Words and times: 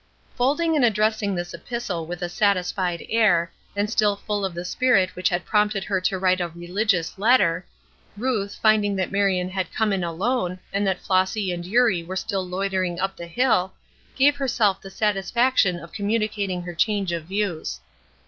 Folding 0.35 0.75
and 0.75 0.83
addressing 0.83 1.35
this 1.35 1.53
epistle 1.53 2.07
with 2.07 2.23
a 2.23 2.27
satisfied 2.27 3.05
air, 3.07 3.51
and 3.75 3.87
still 3.87 4.15
full 4.15 4.43
of 4.43 4.55
the 4.55 4.65
spirit 4.65 5.15
which 5.15 5.29
had 5.29 5.45
prompted 5.45 5.83
her 5.83 6.01
to 6.01 6.17
write 6.17 6.41
a 6.41 6.47
religious 6.47 7.19
letter, 7.19 7.67
Ruth, 8.17 8.57
finding 8.59 8.95
that 8.95 9.11
Marion 9.11 9.49
had 9.49 9.71
come 9.71 9.93
in 9.93 10.03
alone, 10.03 10.57
and 10.73 10.87
that 10.87 11.01
Flossy 11.03 11.51
and 11.51 11.67
Eurie 11.67 12.01
were 12.01 12.15
still 12.15 12.43
loitering 12.43 12.99
up 12.99 13.15
the 13.15 13.27
hill, 13.27 13.73
gave 14.15 14.37
herself 14.37 14.81
the 14.81 14.89
satisfaction 14.89 15.77
of 15.79 15.93
communicating 15.93 16.63
her 16.63 16.73
change 16.73 17.11
of 17.11 17.25
views. 17.25 17.79